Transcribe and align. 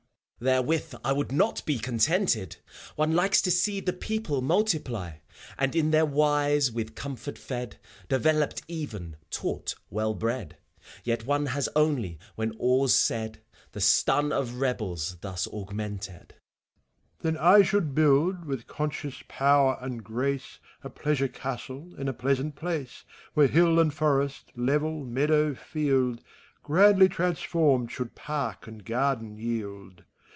Therewith 0.43 0.95
I 1.05 1.13
would 1.13 1.31
not 1.31 1.63
be 1.67 1.77
contented 1.77 2.57
I 2.57 2.91
One 2.95 3.11
likes 3.13 3.43
to 3.43 3.51
see 3.51 3.79
the 3.79 3.93
people 3.93 4.41
multiply. 4.41 5.17
And 5.55 5.75
in 5.75 5.91
their 5.91 6.03
wise 6.03 6.71
with 6.71 6.95
comfort 6.95 7.37
fed,— 7.37 7.77
Developed 8.09 8.63
even, 8.67 9.17
taught, 9.29 9.75
well 9.91 10.15
bred. 10.15 10.57
Yet 11.03 11.27
one 11.27 11.45
has 11.45 11.69
only, 11.75 12.17
when 12.33 12.53
all's 12.53 12.95
said, 12.95 13.43
The 13.73 13.81
stun 13.81 14.31
of 14.31 14.55
rebek 14.55 15.21
thus 15.21 15.45
augmented. 15.45 16.33
MEPHISTOPHELIS. 16.33 17.21
Then 17.21 17.37
I 17.37 17.61
should 17.61 17.93
build, 17.93 18.45
with 18.45 18.65
conscious 18.65 19.21
power 19.27 19.77
and 19.79 20.03
grace, 20.03 20.57
A 20.83 20.89
pleasure 20.89 21.27
castle 21.27 21.93
in 21.99 22.07
a 22.07 22.13
pleasant 22.13 22.55
place; 22.55 23.03
Where 23.35 23.45
hill 23.45 23.79
and 23.79 23.93
forest, 23.93 24.51
level, 24.55 25.05
meadow, 25.05 25.53
field. 25.53 26.23
Grandly 26.63 27.09
transformed, 27.09 27.91
should 27.91 28.15
park 28.15 28.65
and 28.65 28.83
garden 28.83 29.37
yield. 29.37 30.03